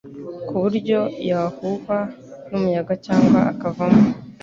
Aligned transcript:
ku 0.47 0.53
buryo 0.61 0.99
yahuhwa 1.29 1.97
n'umuyaga 2.49 2.93
cyangwa 3.05 3.39
akavamo 3.51 4.03